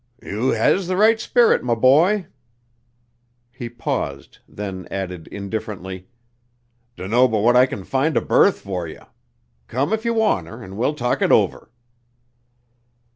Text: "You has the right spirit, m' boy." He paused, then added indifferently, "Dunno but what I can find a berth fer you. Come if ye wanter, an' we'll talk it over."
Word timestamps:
"You 0.23 0.49
has 0.49 0.87
the 0.87 0.97
right 0.97 1.19
spirit, 1.19 1.61
m' 1.61 1.79
boy." 1.79 2.25
He 3.51 3.69
paused, 3.69 4.39
then 4.49 4.87
added 4.89 5.27
indifferently, 5.27 6.07
"Dunno 6.97 7.27
but 7.27 7.41
what 7.41 7.55
I 7.55 7.67
can 7.67 7.83
find 7.83 8.17
a 8.17 8.21
berth 8.21 8.61
fer 8.61 8.87
you. 8.87 9.05
Come 9.67 9.93
if 9.93 10.03
ye 10.03 10.09
wanter, 10.09 10.63
an' 10.63 10.75
we'll 10.75 10.95
talk 10.95 11.21
it 11.21 11.31
over." 11.31 11.69